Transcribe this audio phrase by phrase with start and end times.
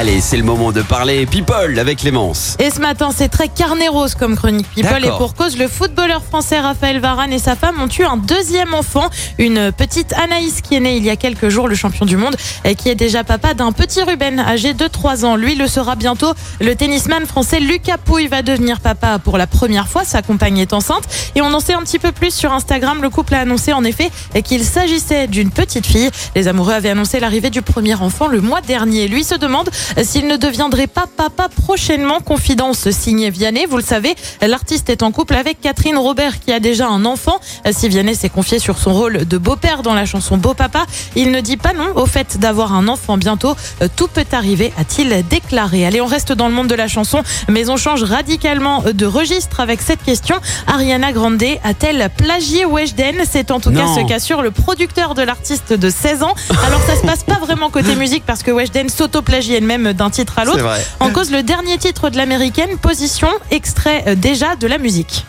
[0.00, 2.56] Allez, c'est le moment de parler people avec Clémence.
[2.58, 5.04] Et ce matin, c'est très carnet rose comme chronique People.
[5.04, 8.72] Et pour cause, le footballeur français Raphaël Varane et sa femme ont eu un deuxième
[8.72, 12.16] enfant, une petite Anaïs qui est née il y a quelques jours, le champion du
[12.16, 12.34] monde,
[12.64, 15.36] et qui est déjà papa d'un petit Ruben âgé de 3 ans.
[15.36, 16.32] Lui le sera bientôt.
[16.62, 20.04] Le tennisman français Lucas Pouille va devenir papa pour la première fois.
[20.06, 21.04] Sa compagne est enceinte.
[21.34, 23.02] Et on en sait un petit peu plus sur Instagram.
[23.02, 24.10] Le couple a annoncé en effet
[24.44, 26.08] qu'il s'agissait d'une petite fille.
[26.34, 29.06] Les amoureux avaient annoncé l'arrivée du premier enfant le mois dernier.
[29.06, 29.68] Lui se demande
[30.02, 32.20] s'il ne deviendrait pas papa prochainement.
[32.20, 33.66] Confidence signée Vianney.
[33.66, 37.40] Vous le savez, l'artiste est en couple avec Catherine Robert qui a déjà un enfant.
[37.70, 40.86] Si Vianney s'est confié sur son rôle de beau-père dans la chanson Beau Papa,
[41.16, 43.56] il ne dit pas non au fait d'avoir un enfant bientôt.
[43.96, 45.86] Tout peut arriver, a-t-il déclaré.
[45.86, 49.60] Allez, on reste dans le monde de la chanson, mais on change radicalement de registre
[49.60, 50.36] avec cette question.
[50.66, 51.30] Ariana Grande
[51.64, 53.22] a-t-elle plagié Weshden?
[53.30, 56.34] C'est en tout cas ce qu'assure le producteur de l'artiste de 16 ans.
[56.66, 60.38] Alors ça se passe pas vraiment côté musique parce que Weshden s'auto-plagie elle-même d'un titre
[60.38, 60.64] à l'autre.
[61.00, 65.26] En cause le dernier titre de l'américaine, Position, extrait euh, déjà de la musique.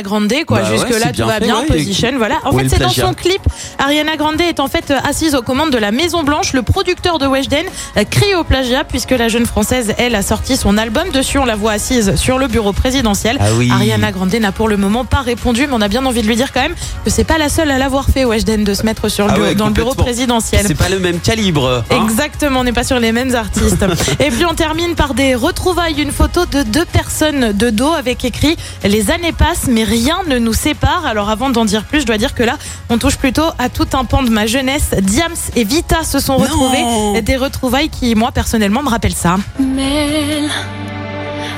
[0.00, 0.60] Ariana Grande quoi.
[0.60, 1.66] Bah ouais, jusque là c'est tout va fait, bien ouais.
[1.66, 2.36] position voilà.
[2.44, 3.40] En fait c'est dans son clip.
[3.78, 6.52] Ariana Grande est en fait euh, assise aux commandes de la Maison Blanche.
[6.52, 10.56] Le producteur de Weshden euh, crie au plagiat puisque la jeune française elle a sorti
[10.56, 11.38] son album dessus.
[11.38, 13.36] On la voit assise sur le bureau présidentiel.
[13.40, 13.70] Ah oui.
[13.72, 16.36] Ariana Grande n'a pour le moment pas répondu mais on a bien envie de lui
[16.36, 19.08] dire quand même que c'est pas la seule à l'avoir fait Weshden de se mettre
[19.08, 20.64] sur le Ah ouais, dans le bureau présidentiel.
[20.66, 21.84] C'est pas le même calibre.
[21.90, 22.02] hein.
[22.04, 23.84] Exactement, on n'est pas sur les mêmes artistes.
[24.20, 28.24] Et puis on termine par des retrouvailles, une photo de deux personnes de dos avec
[28.24, 31.04] écrit Les années passent mais rien ne nous sépare.
[31.04, 32.56] Alors avant d'en dire plus, je dois dire que là,
[32.88, 34.90] on touche plutôt à tout un pan de ma jeunesse.
[35.02, 36.44] Diams et Vita se sont Non.
[36.44, 37.20] retrouvés.
[37.22, 39.36] Des retrouvailles qui, moi, personnellement, me rappellent ça.
[39.58, 40.48] Mel,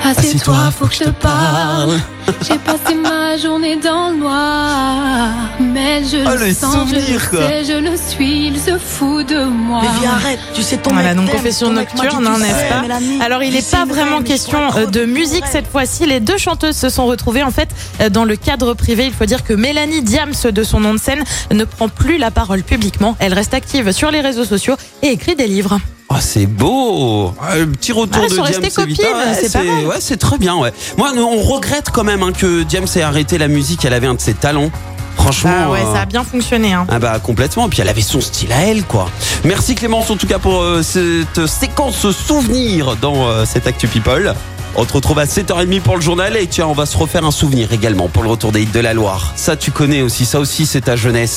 [0.05, 1.99] Assieds-toi, faut que je te parle.
[2.47, 5.29] J'ai passé ma journée dans le noir.
[5.61, 7.49] Mel, je Oh, le sens, je quoi.
[7.49, 9.83] sais, je le suis, il se fout de moi.
[10.09, 13.53] arrête, tu sais ton Voilà, donc confession nocturne, tu hein, n'est-ce pas Mélanie, Alors, il
[13.53, 16.07] n'est pas vraiment mais question euh, de musique cette fois-ci.
[16.07, 17.69] Les deux chanteuses se sont retrouvées en fait
[18.01, 19.07] euh, dans le cadre privé.
[19.07, 22.31] Il faut dire que Mélanie Diams, de son nom de scène, ne prend plus la
[22.31, 23.17] parole publiquement.
[23.21, 25.79] Elle reste active sur les réseaux sociaux et écrit des livres.
[26.13, 27.33] Oh, c'est beau.
[27.57, 29.87] Le petit retour Ah, de sont Diams restées et Vita, copines, ouais, c'est pas mal.
[29.87, 30.57] Ouais, c'est très bien.
[30.57, 30.73] Ouais.
[30.99, 33.85] Moi, nous, on regrette quand même hein, que Diams ait arrêté la musique.
[33.85, 34.71] Elle avait un de ses talents.
[35.17, 35.51] Franchement.
[35.51, 36.73] Bah ouais, euh, ça a bien fonctionné.
[36.73, 36.87] Hein.
[36.89, 39.09] Ah bah complètement, puis elle avait son style à elle quoi.
[39.45, 44.35] Merci Clémence en tout cas pour euh, cette séquence souvenir dans euh, cette Actu People.
[44.75, 47.31] On te retrouve à 7h30 pour le journal et tiens on va se refaire un
[47.31, 49.33] souvenir également pour le retour des hits de la Loire.
[49.37, 51.37] Ça tu connais aussi, ça aussi c'est ta jeunesse.